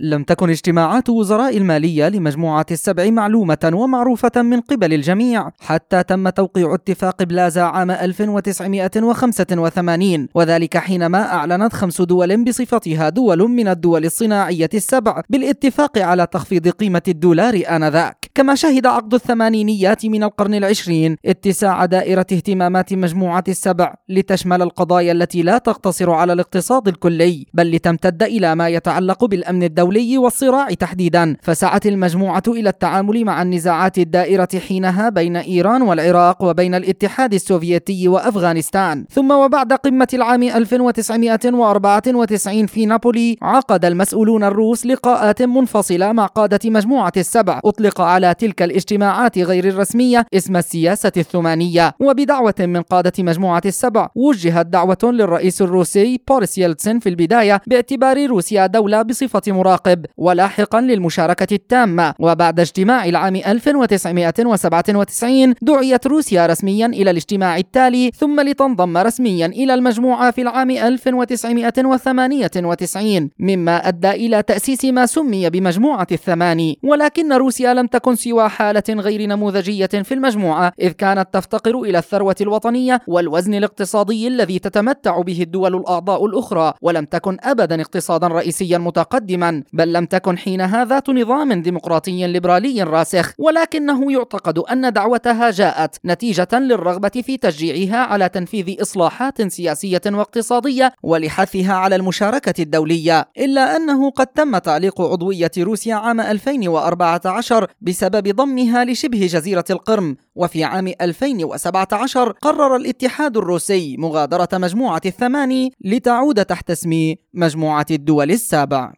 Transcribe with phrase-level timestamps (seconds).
[0.00, 6.74] لم تكن اجتماعات وزراء المالية لمجموعة السبع معلومة ومعروفة من قبل الجميع حتى تم توقيع
[6.74, 15.22] اتفاق بلازا عام 1985 وذلك حينما أعلنت خمس دول بصفتها دول من الدول الصناعية السبع
[15.28, 18.25] بالاتفاق على تخفيض قيمة الدولار آنذاك.
[18.36, 25.42] كما شهد عقد الثمانينيات من القرن العشرين اتساع دائرة اهتمامات مجموعة السبع لتشمل القضايا التي
[25.42, 31.36] لا تقتصر على الاقتصاد الكلي بل لتمتد إلى ما يتعلق بالأمن الدولي والصراع تحديدا.
[31.42, 39.04] فسعت المجموعة إلى التعامل مع النزاعات الدائرة حينها بين إيران والعراق وبين الاتحاد السوفيتي وأفغانستان.
[39.10, 47.12] ثم وبعد قمة العام 1994 في نابولي عقد المسؤولون الروس لقاءات منفصلة مع قادة مجموعة
[47.16, 47.60] السبع.
[47.64, 51.94] أطلق على تلك الاجتماعات غير الرسمية اسم السياسة الثمانية.
[52.00, 58.66] وبدعوة من قادة مجموعة السبع وجهت دعوة للرئيس الروسي بوريس يلتسن في البداية باعتبار روسيا
[58.66, 62.14] دولة بصفة مراقب ولاحقا للمشاركة التامة.
[62.18, 70.30] وبعد اجتماع العام 1997 دعيت روسيا رسميا إلى الاجتماع التالي ثم لتنضم رسميا إلى المجموعة
[70.30, 76.78] في العام 1998 مما أدى إلى تأسيس ما سمي بمجموعة الثماني.
[76.82, 82.36] ولكن روسيا لم تكن سوى حالة غير نموذجية في المجموعة إذ كانت تفتقر إلى الثروة
[82.40, 89.62] الوطنية والوزن الاقتصادي الذي تتمتع به الدول الأعضاء الأخرى ولم تكن أبدا اقتصادا رئيسيا متقدما
[89.72, 93.32] بل لم تكن حينها ذات نظام ديمقراطي ليبرالي راسخ.
[93.38, 101.72] ولكنه يعتقد أن دعوتها جاءت نتيجة للرغبة في تشجيعها على تنفيذ إصلاحات سياسية واقتصادية ولحثها
[101.74, 109.26] على المشاركة الدولية إلا أنه قد تم تعليق عضوية روسيا عام 2014 بسبب ضمها لشبه
[109.26, 110.16] جزيرة القرم.
[110.34, 118.92] وفي عام 2017 قرر الاتحاد الروسي مغادرة مجموعة الثماني لتعود تحت اسم مجموعة الدول السابع.